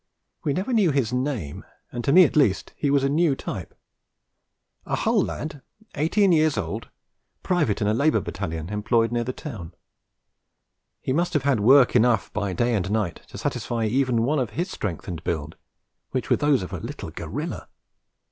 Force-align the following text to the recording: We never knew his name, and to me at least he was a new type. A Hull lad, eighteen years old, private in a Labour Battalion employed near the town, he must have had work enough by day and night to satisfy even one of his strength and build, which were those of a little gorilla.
We 0.43 0.53
never 0.53 0.73
knew 0.73 0.89
his 0.89 1.13
name, 1.13 1.63
and 1.91 2.03
to 2.05 2.11
me 2.11 2.23
at 2.23 2.35
least 2.35 2.73
he 2.75 2.89
was 2.89 3.03
a 3.03 3.07
new 3.07 3.35
type. 3.35 3.75
A 4.83 4.95
Hull 4.95 5.21
lad, 5.25 5.61
eighteen 5.93 6.31
years 6.31 6.57
old, 6.57 6.89
private 7.43 7.81
in 7.83 7.87
a 7.87 7.93
Labour 7.93 8.19
Battalion 8.19 8.69
employed 8.69 9.11
near 9.11 9.23
the 9.23 9.31
town, 9.31 9.75
he 11.01 11.13
must 11.13 11.33
have 11.33 11.43
had 11.43 11.59
work 11.59 11.95
enough 11.95 12.33
by 12.33 12.51
day 12.51 12.73
and 12.73 12.89
night 12.89 13.21
to 13.27 13.37
satisfy 13.37 13.85
even 13.85 14.23
one 14.23 14.39
of 14.39 14.49
his 14.57 14.71
strength 14.71 15.07
and 15.07 15.23
build, 15.23 15.55
which 16.09 16.31
were 16.31 16.35
those 16.37 16.63
of 16.63 16.73
a 16.73 16.79
little 16.79 17.11
gorilla. 17.11 17.67